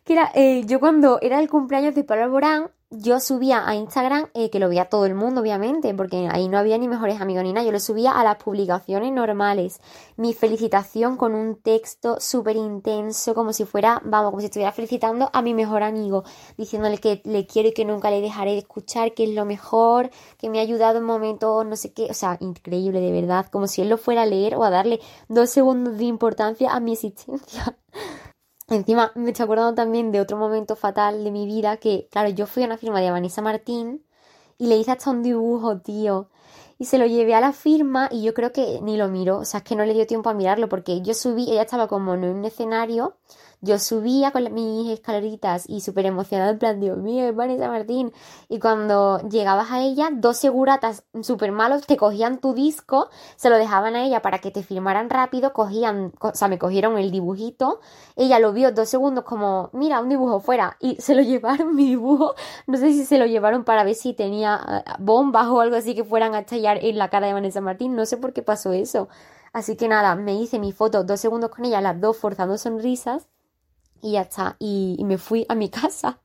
Que 0.03 0.13
era, 0.13 0.33
yo 0.61 0.79
cuando 0.79 1.19
era 1.21 1.39
el 1.39 1.49
cumpleaños 1.49 1.93
de 1.93 2.03
Pablo 2.03 2.23
Alborán, 2.23 2.71
yo 2.91 3.21
subía 3.21 3.65
a 3.65 3.75
Instagram, 3.75 4.27
eh, 4.33 4.49
que 4.49 4.59
lo 4.59 4.67
veía 4.67 4.85
todo 4.85 5.05
el 5.05 5.15
mundo, 5.15 5.39
obviamente, 5.39 5.93
porque 5.93 6.27
ahí 6.29 6.49
no 6.49 6.57
había 6.57 6.77
ni 6.77 6.89
mejores 6.89 7.21
amigos 7.21 7.43
ni 7.43 7.53
nada, 7.53 7.65
yo 7.65 7.71
lo 7.71 7.79
subía 7.79 8.11
a 8.11 8.23
las 8.23 8.35
publicaciones 8.35 9.13
normales. 9.13 9.79
Mi 10.17 10.33
felicitación 10.33 11.15
con 11.15 11.33
un 11.33 11.55
texto 11.55 12.19
súper 12.19 12.57
intenso, 12.57 13.33
como 13.33 13.53
si 13.53 13.63
fuera, 13.63 14.01
vamos, 14.03 14.31
como 14.31 14.41
si 14.41 14.47
estuviera 14.47 14.73
felicitando 14.73 15.29
a 15.31 15.41
mi 15.41 15.53
mejor 15.53 15.83
amigo, 15.83 16.25
diciéndole 16.57 16.97
que 16.97 17.21
le 17.23 17.47
quiero 17.47 17.69
y 17.69 17.73
que 17.73 17.85
nunca 17.85 18.11
le 18.11 18.19
dejaré 18.19 18.51
de 18.51 18.59
escuchar, 18.59 19.13
que 19.13 19.23
es 19.23 19.29
lo 19.29 19.45
mejor, 19.45 20.09
que 20.37 20.49
me 20.49 20.59
ha 20.59 20.61
ayudado 20.61 20.97
en 20.97 21.05
momentos, 21.05 21.65
no 21.65 21.77
sé 21.77 21.93
qué, 21.93 22.07
o 22.09 22.13
sea, 22.13 22.35
increíble, 22.41 22.99
de 22.99 23.13
verdad, 23.13 23.45
como 23.45 23.67
si 23.67 23.81
él 23.81 23.87
lo 23.89 23.97
fuera 23.97 24.23
a 24.23 24.25
leer 24.25 24.55
o 24.55 24.65
a 24.65 24.69
darle 24.69 24.99
dos 25.29 25.49
segundos 25.49 25.97
de 25.97 26.03
importancia 26.03 26.73
a 26.73 26.81
mi 26.81 26.91
existencia. 26.93 27.77
Encima 28.71 29.11
me 29.15 29.31
estoy 29.31 29.43
acordando 29.43 29.75
también 29.75 30.13
de 30.13 30.21
otro 30.21 30.37
momento 30.37 30.77
fatal 30.77 31.25
de 31.25 31.31
mi 31.31 31.45
vida 31.45 31.75
que, 31.75 32.07
claro, 32.09 32.29
yo 32.29 32.47
fui 32.47 32.63
a 32.63 32.67
una 32.67 32.77
firma 32.77 33.01
de 33.01 33.11
Vanessa 33.11 33.41
Martín 33.41 34.01
y 34.57 34.67
le 34.67 34.77
hice 34.77 34.91
hasta 34.91 35.09
un 35.09 35.23
dibujo, 35.23 35.79
tío. 35.79 36.29
Y 36.79 36.85
se 36.85 36.97
lo 36.97 37.05
llevé 37.05 37.35
a 37.35 37.41
la 37.41 37.51
firma 37.51 38.07
y 38.09 38.23
yo 38.23 38.33
creo 38.33 38.53
que 38.53 38.79
ni 38.81 38.95
lo 38.95 39.09
miró, 39.09 39.39
o 39.39 39.45
sea, 39.45 39.57
es 39.57 39.65
que 39.65 39.75
no 39.75 39.83
le 39.83 39.93
dio 39.93 40.07
tiempo 40.07 40.29
a 40.29 40.33
mirarlo 40.33 40.69
porque 40.69 41.01
yo 41.01 41.13
subí, 41.13 41.51
ella 41.51 41.63
estaba 41.63 41.89
como 41.89 42.13
en 42.13 42.23
un 42.23 42.45
escenario 42.45 43.17
yo 43.61 43.77
subía 43.77 44.31
con 44.31 44.51
mis 44.53 44.89
escaleritas 44.89 45.69
y 45.69 45.81
súper 45.81 46.07
emocionada, 46.07 46.49
en 46.49 46.57
plan, 46.57 46.79
Dios 46.79 46.97
mío, 46.97 47.25
es 47.25 47.35
Vanessa 47.35 47.67
Martín. 47.67 48.11
Y 48.49 48.59
cuando 48.59 49.19
llegabas 49.29 49.69
a 49.69 49.81
ella, 49.81 50.09
dos 50.11 50.37
seguratas 50.37 51.03
súper 51.21 51.51
malos 51.51 51.85
te 51.85 51.95
cogían 51.95 52.39
tu 52.39 52.55
disco, 52.55 53.09
se 53.35 53.51
lo 53.51 53.57
dejaban 53.57 53.95
a 53.95 54.03
ella 54.03 54.23
para 54.23 54.39
que 54.39 54.49
te 54.49 54.63
filmaran 54.63 55.11
rápido, 55.11 55.53
cogían, 55.53 56.11
o 56.19 56.33
sea, 56.33 56.47
me 56.47 56.57
cogieron 56.57 56.97
el 56.97 57.11
dibujito, 57.11 57.81
ella 58.15 58.39
lo 58.39 58.51
vio 58.51 58.71
dos 58.71 58.89
segundos 58.89 59.25
como, 59.25 59.69
mira, 59.73 60.01
un 60.01 60.09
dibujo 60.09 60.39
fuera, 60.39 60.77
y 60.79 60.95
se 60.95 61.13
lo 61.13 61.21
llevaron 61.21 61.75
mi 61.75 61.85
dibujo, 61.85 62.33
no 62.65 62.77
sé 62.77 62.93
si 62.93 63.05
se 63.05 63.19
lo 63.19 63.27
llevaron 63.27 63.63
para 63.63 63.83
ver 63.83 63.95
si 63.95 64.13
tenía 64.13 64.83
eh, 64.87 64.91
bombas 64.99 65.47
o 65.47 65.61
algo 65.61 65.75
así 65.75 65.93
que 65.93 66.03
fueran 66.03 66.33
a 66.33 66.39
estallar 66.39 66.83
en 66.83 66.97
la 66.97 67.09
cara 67.09 67.27
de 67.27 67.33
Vanessa 67.33 67.61
Martín, 67.61 67.95
no 67.95 68.07
sé 68.07 68.17
por 68.17 68.33
qué 68.33 68.41
pasó 68.41 68.73
eso. 68.73 69.07
Así 69.53 69.75
que 69.75 69.87
nada, 69.87 70.15
me 70.15 70.33
hice 70.33 70.59
mi 70.59 70.71
foto 70.71 71.03
dos 71.03 71.19
segundos 71.19 71.51
con 71.51 71.65
ella, 71.65 71.81
las 71.81 71.99
dos 71.99 72.17
forzando 72.17 72.57
sonrisas 72.57 73.27
y 74.01 74.13
ya 74.13 74.21
está, 74.21 74.55
y, 74.59 74.97
me 75.05 75.17
fui 75.17 75.45
a 75.49 75.55
mi 75.55 75.69
casa. 75.81 76.21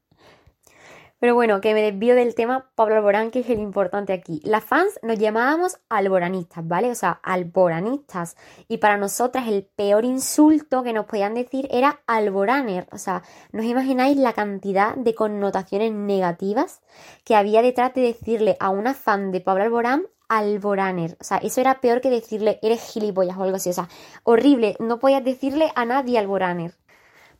Pero 1.19 1.35
bueno, 1.35 1.63
que 1.63 1.73
me 1.73 1.81
desvío 1.81 2.15
del 2.15 2.35
tema 2.35 2.71
Pablo 2.75 2.97
Alborán, 2.97 3.31
que 3.31 3.41
es 3.41 3.49
el 3.49 3.59
importante 3.59 4.13
aquí. 4.13 4.43
Las 4.45 4.63
fans 4.65 5.01
nos 5.03 5.19
llamábamos 5.19 5.79
alboranistas, 5.89 6.69
¿vale? 6.69 6.91
O 6.91 6.95
sea, 6.95 7.21
alboranistas. 7.23 8.37
Y 8.69 8.77
para 8.79 8.99
nosotras 8.99 9.49
el 9.49 9.65
peor 9.65 10.05
insulto 10.05 10.83
que 10.83 10.93
nos 10.93 11.07
podían 11.07 11.33
decir 11.33 11.69
era 11.71 12.03
alboraner. 12.07 12.87
O 12.93 12.99
sea, 12.99 13.23
¿no 13.51 13.63
os 13.63 13.67
imagináis 13.67 14.19
la 14.19 14.35
cantidad 14.35 14.95
de 14.95 15.15
connotaciones 15.15 15.91
negativas 15.91 16.83
que 17.25 17.35
había 17.35 17.63
detrás 17.63 17.95
de 17.95 18.03
decirle 18.03 18.59
a 18.61 18.69
una 18.69 18.93
fan 18.93 19.33
de 19.33 19.41
Pablo 19.41 19.65
Alborán 19.65 20.07
alboraner? 20.29 21.17
O 21.19 21.25
sea, 21.25 21.39
eso 21.39 21.63
era 21.63 21.81
peor 21.81 22.03
que 22.03 22.11
decirle 22.11 22.59
eres 22.63 22.83
gilipollas 22.93 23.39
o 23.39 23.43
algo 23.43 23.57
así. 23.57 23.71
O 23.71 23.73
sea, 23.73 23.89
horrible. 24.23 24.77
No 24.81 24.99
podías 24.99 25.25
decirle 25.25 25.73
a 25.75 25.87
nadie 25.87 26.19
alboraner. 26.19 26.75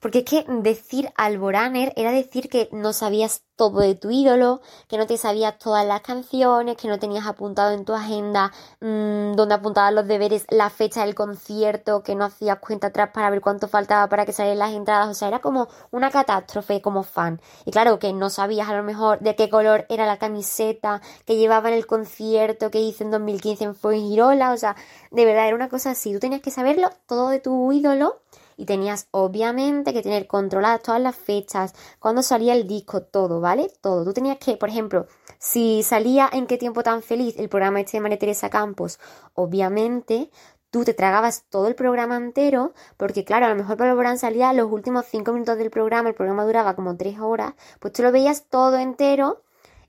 Porque 0.07 0.21
es 0.21 0.25
que 0.25 0.45
decir 0.49 1.13
Alboraner 1.17 1.93
era 1.97 2.13
decir 2.13 2.49
que 2.49 2.69
no 2.71 2.93
sabías 2.93 3.43
todo 3.57 3.81
de 3.81 3.97
tu 3.97 4.09
ídolo, 4.13 4.61
que 4.87 4.99
no 4.99 5.07
te 5.09 5.17
sabías 5.17 5.59
todas 5.59 5.85
las 5.85 6.01
canciones, 6.03 6.77
que 6.77 6.87
no 6.87 7.01
tenías 7.01 7.27
apuntado 7.27 7.73
en 7.73 7.85
tu 7.85 7.93
agenda 7.93 8.53
mmm, 8.79 9.33
donde 9.33 9.57
apuntabas 9.57 9.93
los 9.93 10.07
deberes, 10.07 10.47
la 10.49 10.71
fecha 10.71 11.05
del 11.05 11.17
concierto, 11.17 12.05
que 12.05 12.15
no 12.15 12.27
hacías 12.27 12.61
cuenta 12.61 12.87
atrás 12.87 13.11
para 13.13 13.31
ver 13.31 13.41
cuánto 13.41 13.67
faltaba 13.67 14.09
para 14.09 14.25
que 14.25 14.33
salieran 14.33 14.61
las 14.61 14.75
entradas. 14.75 15.09
O 15.09 15.15
sea, 15.15 15.27
era 15.27 15.41
como 15.41 15.67
una 15.91 16.13
catástrofe 16.13 16.81
como 16.81 17.03
fan. 17.03 17.41
Y 17.65 17.73
claro, 17.73 17.99
que 17.99 18.13
no 18.13 18.31
sabías 18.31 18.69
a 18.69 18.77
lo 18.77 18.85
mejor 18.85 19.19
de 19.19 19.35
qué 19.35 19.51
color 19.51 19.87
era 19.89 20.07
la 20.07 20.19
camiseta 20.19 21.03
que 21.25 21.35
llevaba 21.37 21.69
en 21.71 21.75
el 21.75 21.87
concierto 21.89 22.71
que 22.71 22.79
hice 22.79 23.03
en 23.03 23.11
2015 23.11 23.65
en 23.65 23.75
Fuengirola. 23.75 24.53
O 24.53 24.57
sea, 24.57 24.77
de 25.11 25.25
verdad 25.25 25.49
era 25.49 25.57
una 25.57 25.69
cosa 25.69 25.91
así. 25.91 26.13
Tú 26.13 26.21
tenías 26.21 26.43
que 26.43 26.53
saberlo 26.53 26.91
todo 27.09 27.31
de 27.31 27.41
tu 27.41 27.73
ídolo 27.73 28.21
y 28.57 28.65
tenías 28.65 29.09
obviamente 29.11 29.93
que 29.93 30.03
tener 30.03 30.27
controladas 30.27 30.83
todas 30.83 31.01
las 31.01 31.17
fechas, 31.17 31.75
cuando 31.99 32.23
salía 32.23 32.55
el 32.55 32.67
disco, 32.67 33.03
todo, 33.03 33.41
¿vale? 33.41 33.71
Todo. 33.81 34.05
Tú 34.05 34.13
tenías 34.13 34.39
que, 34.39 34.57
por 34.57 34.69
ejemplo, 34.69 35.07
si 35.39 35.83
salía 35.83 36.29
en 36.33 36.47
qué 36.47 36.57
tiempo 36.57 36.83
tan 36.83 37.03
feliz 37.03 37.35
el 37.39 37.49
programa 37.49 37.81
este 37.81 37.99
de 37.99 38.01
María 38.03 38.19
Teresa 38.19 38.51
Campos, 38.51 38.99
obviamente 39.35 40.31
tú 40.71 40.85
te 40.85 40.95
tragabas 40.95 41.45
todo 41.49 41.69
el 41.69 41.75
programa 41.75 42.17
entero, 42.17 42.75
porque 42.97 43.25
claro, 43.25 43.47
a 43.47 43.49
lo 43.49 43.57
mejor 43.57 43.77
para 43.77 43.95
Borán 43.95 44.19
salía 44.19 44.53
los 44.53 44.71
últimos 44.71 45.07
cinco 45.07 45.33
minutos 45.33 45.59
del 45.59 45.71
programa, 45.71 46.09
el 46.09 46.15
programa 46.15 46.45
duraba 46.45 46.75
como 46.75 46.97
tres 46.97 47.19
horas, 47.19 47.55
pues 47.81 47.93
tú 47.93 48.03
lo 48.03 48.13
veías 48.13 48.47
todo 48.49 48.77
entero 48.77 49.43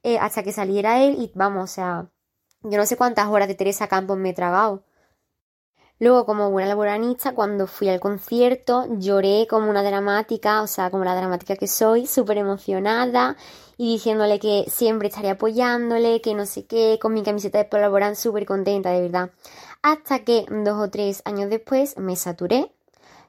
eh, 0.04 0.20
hasta 0.20 0.44
que 0.44 0.54
saliera 0.54 1.04
él 1.04 1.16
y 1.20 1.32
vamos, 1.36 1.64
o 1.64 1.74
sea, 1.74 2.10
yo 2.62 2.78
no 2.78 2.86
sé 2.86 2.98
cuántas 2.98 3.28
horas 3.28 3.48
de 3.48 3.56
Teresa 3.56 3.88
Campos 3.88 4.18
me 4.18 4.30
he 4.30 4.34
tragado. 4.34 4.84
Luego, 6.00 6.28
como 6.28 6.52
buena 6.52 6.70
laboranista, 6.70 7.34
cuando 7.34 7.66
fui 7.66 7.90
al 7.90 8.00
concierto, 8.00 8.86
lloré 9.00 9.48
como 9.50 9.68
una 9.68 9.82
dramática, 9.82 10.62
o 10.62 10.68
sea, 10.68 10.92
como 10.92 11.04
la 11.04 11.16
dramática 11.16 11.56
que 11.56 11.68
soy, 11.68 12.06
súper 12.06 12.38
emocionada 12.38 13.36
y 13.78 13.94
diciéndole 13.94 14.38
que 14.38 14.66
siempre 14.70 15.08
estaré 15.08 15.32
apoyándole, 15.32 16.22
que 16.22 16.36
no 16.36 16.46
sé 16.46 16.68
qué, 16.68 17.00
con 17.02 17.16
mi 17.16 17.24
camiseta 17.24 17.58
de 17.58 17.70
colaboran 17.70 18.16
súper 18.16 18.46
contenta, 18.46 18.92
de 18.92 19.02
verdad. 19.02 19.32
Hasta 19.82 20.20
que 20.20 20.46
dos 20.48 20.80
o 20.80 20.90
tres 20.92 21.24
años 21.26 21.50
después 21.50 21.98
me 21.98 22.16
saturé, 22.16 22.72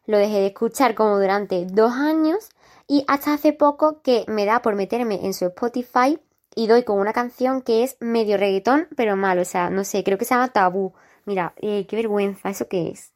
lo 0.05 0.19
dejé 0.19 0.41
de 0.41 0.47
escuchar 0.49 0.95
como 0.95 1.19
durante 1.19 1.65
dos 1.65 1.93
años 1.93 2.51
y 2.87 3.03
hasta 3.09 3.33
hace 3.33 3.55
poco 3.55 4.03
que 4.03 4.27
me 4.29 4.45
da 4.45 4.61
por 4.61 4.75
meterme 4.75 5.25
en 5.25 5.33
su 5.33 5.47
Spotify 5.47 6.19
y 6.55 6.67
doy 6.67 6.83
con 6.83 6.99
una 6.99 7.15
canción 7.15 7.63
que 7.63 7.83
es 7.83 7.97
medio 8.01 8.37
reggaetón, 8.37 8.89
pero 8.95 9.17
mal, 9.17 9.39
o 9.39 9.45
sea, 9.47 9.71
no 9.71 9.85
sé, 9.85 10.05
creo 10.05 10.19
que 10.19 10.27
se 10.27 10.35
llama 10.35 10.49
Tabú 10.49 10.93
Mira, 11.29 11.53
eh, 11.59 11.85
qué 11.87 11.95
vergüenza, 11.95 12.49
¿eso 12.49 12.69
qué 12.69 12.89
es? 12.89 13.13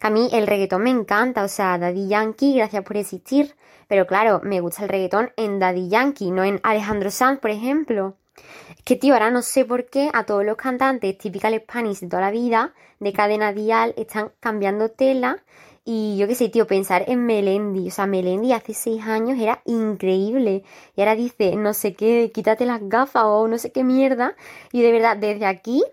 a 0.00 0.08
mí 0.08 0.30
el 0.32 0.46
reggaetón 0.46 0.82
me 0.82 0.88
encanta, 0.88 1.44
o 1.44 1.48
sea, 1.48 1.76
Daddy 1.76 2.08
Yankee, 2.08 2.56
gracias 2.56 2.82
por 2.82 2.96
existir. 2.96 3.54
Pero 3.86 4.06
claro, 4.06 4.40
me 4.42 4.60
gusta 4.60 4.84
el 4.84 4.88
reggaetón 4.88 5.30
en 5.36 5.58
Daddy 5.58 5.90
Yankee, 5.90 6.30
no 6.30 6.42
en 6.42 6.58
Alejandro 6.62 7.10
Sanz, 7.10 7.38
por 7.38 7.50
ejemplo. 7.50 8.16
Es 8.70 8.82
que, 8.82 8.96
tío, 8.96 9.12
ahora 9.12 9.30
no 9.30 9.42
sé 9.42 9.66
por 9.66 9.90
qué 9.90 10.08
a 10.14 10.24
todos 10.24 10.42
los 10.42 10.56
cantantes 10.56 11.18
typical 11.18 11.54
Spanish 11.60 12.00
de 12.00 12.08
toda 12.08 12.22
la 12.22 12.30
vida, 12.30 12.72
de 12.98 13.12
cadena 13.12 13.52
dial, 13.52 13.92
están 13.98 14.32
cambiando 14.40 14.88
tela. 14.88 15.44
Y 15.84 16.16
yo 16.16 16.26
qué 16.28 16.34
sé, 16.34 16.48
tío, 16.48 16.66
pensar 16.66 17.04
en 17.08 17.26
Melendi. 17.26 17.88
O 17.88 17.90
sea, 17.90 18.06
Melendi 18.06 18.54
hace 18.54 18.72
seis 18.72 19.02
años 19.04 19.38
era 19.38 19.60
increíble. 19.66 20.62
Y 20.96 21.00
ahora 21.02 21.14
dice, 21.14 21.56
no 21.56 21.74
sé 21.74 21.92
qué, 21.92 22.30
quítate 22.32 22.64
las 22.64 22.80
gafas 22.88 23.24
o 23.26 23.48
no 23.48 23.58
sé 23.58 23.70
qué 23.70 23.84
mierda. 23.84 24.34
Y 24.72 24.80
de 24.80 24.92
verdad, 24.92 25.18
desde 25.18 25.44
aquí 25.44 25.84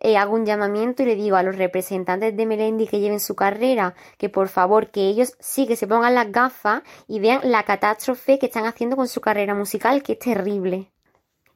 eh, 0.00 0.16
hago 0.16 0.34
un 0.34 0.46
llamamiento 0.46 1.02
y 1.02 1.06
le 1.06 1.16
digo 1.16 1.36
a 1.36 1.42
los 1.42 1.56
representantes 1.56 2.36
de 2.36 2.46
Melendi 2.46 2.86
que 2.86 3.00
lleven 3.00 3.20
su 3.20 3.34
carrera 3.34 3.94
que 4.18 4.28
por 4.28 4.48
favor 4.48 4.90
que 4.90 5.08
ellos 5.08 5.36
sí 5.40 5.66
que 5.66 5.76
se 5.76 5.86
pongan 5.86 6.14
las 6.14 6.30
gafas 6.32 6.82
y 7.06 7.20
vean 7.20 7.40
la 7.44 7.64
catástrofe 7.64 8.38
que 8.38 8.46
están 8.46 8.66
haciendo 8.66 8.96
con 8.96 9.08
su 9.08 9.20
carrera 9.20 9.54
musical 9.54 10.02
que 10.02 10.12
es 10.12 10.18
terrible. 10.18 10.90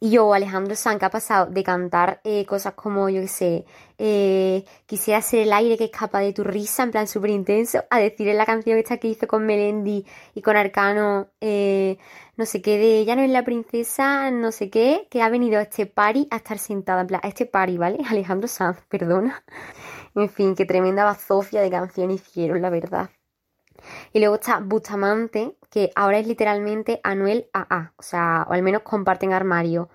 Y 0.02 0.12
yo, 0.12 0.33
Alejandro 0.33 0.75
Sanz, 0.76 0.99
que 0.99 1.04
ha 1.04 1.11
pasado 1.11 1.47
de 1.50 1.62
cantar 1.62 2.23
eh, 2.25 2.47
cosas 2.47 2.73
como, 2.73 3.11
yo 3.11 3.21
qué 3.21 3.28
sé, 3.28 3.64
eh, 3.99 4.64
quisiera 4.87 5.21
ser 5.21 5.40
el 5.40 5.52
aire 5.52 5.76
que 5.76 5.85
escapa 5.85 6.21
de 6.21 6.33
tu 6.33 6.42
risa, 6.42 6.85
en 6.85 6.90
plan 6.90 7.07
súper 7.07 7.28
intenso, 7.30 7.85
a 7.90 7.99
decir 7.99 8.26
en 8.28 8.38
la 8.38 8.47
canción 8.47 8.78
esta 8.78 8.97
que 8.97 9.09
hizo 9.09 9.26
con 9.28 9.45
Melendi 9.45 10.07
y 10.35 10.40
con 10.40 10.57
Arcano, 10.57 11.28
eh, 11.42 11.99
no 12.38 12.47
sé 12.47 12.62
qué, 12.62 12.78
de 12.78 12.99
ella 13.00 13.14
no 13.14 13.21
es 13.23 13.30
la 13.30 13.45
princesa, 13.45 14.30
no 14.30 14.52
sé 14.52 14.71
qué, 14.71 15.07
que 15.11 15.21
ha 15.21 15.28
venido 15.28 15.59
a 15.59 15.62
este 15.62 15.85
party 15.85 16.28
a 16.30 16.37
estar 16.37 16.59
sentada, 16.59 17.02
en 17.02 17.07
plan, 17.09 17.21
a 17.23 17.28
este 17.28 17.45
party, 17.45 17.76
¿vale? 17.76 17.99
Alejandro 18.09 18.49
Sanz, 18.49 18.78
perdona. 18.88 19.45
En 20.14 20.30
fin, 20.30 20.54
qué 20.54 20.64
tremenda 20.64 21.04
bazofia 21.04 21.61
de 21.61 21.71
canción 21.71 22.11
hicieron, 22.11 22.62
la 22.62 22.71
verdad. 22.71 23.11
Y 24.14 24.21
luego 24.21 24.37
está 24.37 24.61
Bustamante, 24.61 25.57
que 25.70 25.92
ahora 25.94 26.18
es 26.18 26.26
literalmente 26.26 27.00
Anuel 27.04 27.48
AA, 27.52 27.92
o 27.96 28.02
sea, 28.02 28.46
o 28.48 28.52
al 28.52 28.62
menos 28.62 28.82
comparten 28.82 29.32
armario. 29.32 29.88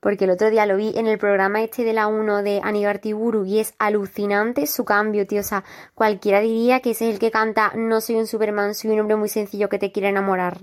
Porque 0.00 0.24
el 0.24 0.30
otro 0.30 0.48
día 0.48 0.64
lo 0.64 0.76
vi 0.76 0.96
en 0.96 1.08
el 1.08 1.18
programa 1.18 1.62
este 1.62 1.82
de 1.82 1.92
la 1.92 2.06
1 2.06 2.42
de 2.44 2.60
Aníbal 2.62 3.00
Tiburu 3.00 3.44
y 3.44 3.58
es 3.58 3.74
alucinante 3.78 4.66
su 4.68 4.84
cambio, 4.84 5.26
tío. 5.26 5.40
O 5.40 5.44
sea, 5.44 5.64
cualquiera 5.94 6.38
diría 6.40 6.80
que 6.80 6.92
ese 6.92 7.08
es 7.08 7.14
el 7.14 7.18
que 7.18 7.32
canta 7.32 7.72
No 7.74 8.00
soy 8.00 8.14
un 8.16 8.28
Superman, 8.28 8.76
soy 8.76 8.92
un 8.92 9.00
hombre 9.00 9.16
muy 9.16 9.28
sencillo 9.28 9.68
que 9.68 9.80
te 9.80 9.90
quiere 9.90 10.08
enamorar. 10.10 10.58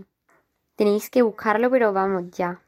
Tenéis 0.78 1.10
que 1.10 1.22
buscarlo, 1.22 1.70
pero 1.70 1.92
vamos 1.92 2.32
ya. 2.32 2.62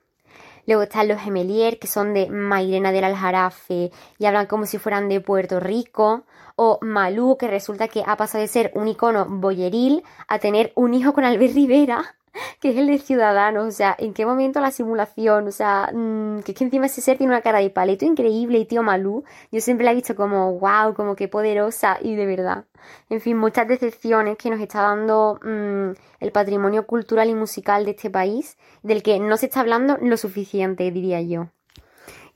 Luego 0.68 0.84
están 0.84 1.08
los 1.08 1.22
Gemelier, 1.22 1.80
que 1.80 1.88
son 1.88 2.14
de 2.14 2.30
Mairena 2.30 2.92
del 2.92 3.06
Aljarafe 3.06 3.92
y 4.20 4.26
hablan 4.26 4.48
como 4.48 4.66
si 4.66 4.78
fueran 4.78 5.08
de 5.08 5.22
Puerto 5.22 5.60
Rico. 5.60 6.26
O 6.58 6.80
Malú, 6.82 7.38
que 7.38 7.48
resulta 7.48 7.88
que 7.88 8.04
ha 8.06 8.18
pasado 8.18 8.42
de 8.42 8.48
ser 8.48 8.72
un 8.74 8.88
icono 8.88 9.26
boyeril 9.30 10.04
a 10.28 10.40
tener 10.40 10.74
un 10.76 10.94
hijo 10.94 11.14
con 11.14 11.24
Albert 11.24 11.54
Rivera 11.54 12.17
que 12.62 12.70
es 12.70 12.78
el 12.78 12.88
de 12.88 13.00
Ciudadanos, 13.00 13.68
o 13.68 13.72
sea, 13.72 13.96
¿en 13.98 14.14
qué 14.14 14.26
momento 14.26 14.60
la 14.60 14.72
simulación? 14.72 15.48
O 15.48 15.52
sea, 15.52 15.90
mmm, 15.94 16.40
que 16.40 16.52
es 16.52 16.58
que 16.58 16.64
encima 16.64 16.86
ese 16.88 17.02
ser 17.02 17.18
tiene 17.18 17.34
una 17.34 17.42
cara 17.42 17.60
de 17.60 17.70
paleto 17.70 18.06
increíble 18.06 18.60
y 18.60 18.66
tío 18.66 18.84
Malú, 18.84 19.24
yo 19.52 19.62
siempre 19.62 19.86
la 19.86 19.92
he 19.92 19.96
visto 19.96 20.16
como, 20.16 20.54
wow, 20.60 20.94
como 20.94 21.16
que 21.16 21.28
poderosa 21.28 21.98
y 22.02 22.16
de 22.16 22.26
verdad. 22.26 22.66
En 23.10 23.22
fin, 23.22 23.38
muchas 23.38 23.68
decepciones 23.68 24.38
que 24.38 24.50
nos 24.50 24.60
está 24.62 24.82
dando 24.82 25.40
mmm, 25.44 25.92
el 26.20 26.32
patrimonio 26.32 26.86
cultural 26.88 27.30
y 27.30 27.36
musical 27.36 27.86
de 27.86 27.92
este 27.92 28.10
país, 28.10 28.58
del 28.84 29.04
que 29.04 29.20
no 29.20 29.38
se 29.38 29.48
está 29.48 29.62
hablando 29.62 29.98
lo 30.02 30.18
suficiente, 30.18 30.92
diría 30.92 31.22
yo. 31.22 31.50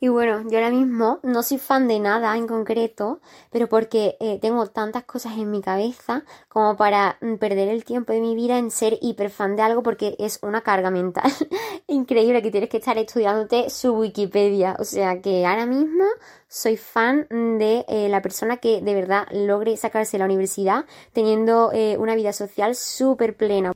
Y 0.03 0.07
bueno, 0.07 0.41
yo 0.49 0.57
ahora 0.57 0.71
mismo 0.71 1.19
no 1.21 1.43
soy 1.43 1.59
fan 1.59 1.87
de 1.87 1.99
nada 1.99 2.35
en 2.35 2.47
concreto, 2.47 3.21
pero 3.51 3.69
porque 3.69 4.17
eh, 4.19 4.39
tengo 4.41 4.65
tantas 4.65 5.03
cosas 5.03 5.37
en 5.37 5.51
mi 5.51 5.61
cabeza 5.61 6.23
como 6.49 6.75
para 6.75 7.19
mm, 7.21 7.35
perder 7.35 7.69
el 7.69 7.85
tiempo 7.85 8.11
de 8.11 8.19
mi 8.19 8.33
vida 8.33 8.57
en 8.57 8.71
ser 8.71 8.97
hiper 8.99 9.29
fan 9.29 9.55
de 9.55 9.61
algo 9.61 9.83
porque 9.83 10.15
es 10.17 10.39
una 10.41 10.61
carga 10.61 10.89
mental 10.89 11.31
increíble 11.87 12.41
que 12.41 12.49
tienes 12.49 12.71
que 12.71 12.77
estar 12.77 12.97
estudiándote 12.97 13.69
su 13.69 13.93
Wikipedia. 13.93 14.75
O 14.79 14.85
sea 14.85 15.21
que 15.21 15.45
ahora 15.45 15.67
mismo 15.67 16.05
soy 16.47 16.77
fan 16.77 17.27
de 17.29 17.85
eh, 17.87 18.09
la 18.09 18.23
persona 18.23 18.57
que 18.57 18.81
de 18.81 18.95
verdad 18.95 19.27
logre 19.29 19.77
sacarse 19.77 20.17
la 20.17 20.25
universidad 20.25 20.85
teniendo 21.13 21.71
eh, 21.73 21.97
una 21.99 22.15
vida 22.15 22.33
social 22.33 22.73
súper 22.73 23.37
plena. 23.37 23.71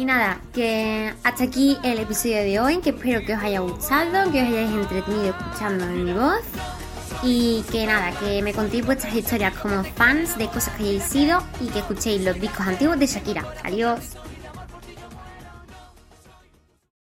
Y 0.00 0.06
nada, 0.06 0.40
que 0.54 1.12
hasta 1.22 1.44
aquí 1.44 1.76
el 1.84 1.98
episodio 1.98 2.36
de 2.36 2.58
hoy, 2.58 2.78
que 2.78 2.88
espero 2.88 3.20
que 3.20 3.34
os 3.34 3.42
haya 3.42 3.60
gustado, 3.60 4.32
que 4.32 4.40
os 4.40 4.48
hayáis 4.48 4.70
entretenido 4.70 5.36
escuchando 5.38 5.84
mi 5.84 6.14
voz. 6.14 6.40
Y 7.22 7.62
que 7.70 7.84
nada, 7.84 8.10
que 8.18 8.40
me 8.40 8.54
contéis 8.54 8.86
vuestras 8.86 9.14
historias 9.14 9.52
como 9.58 9.84
fans 9.84 10.38
de 10.38 10.46
cosas 10.46 10.74
que 10.76 10.84
hayáis 10.84 11.02
sido 11.02 11.42
y 11.60 11.66
que 11.66 11.80
escuchéis 11.80 12.24
los 12.24 12.40
discos 12.40 12.66
antiguos 12.66 12.98
de 12.98 13.06
Shakira. 13.08 13.44
Adiós. 13.62 14.16